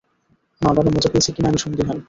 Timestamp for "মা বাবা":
0.61-0.89